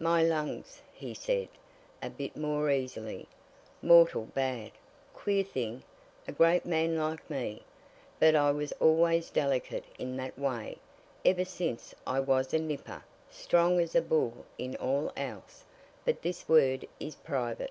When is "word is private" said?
16.48-17.70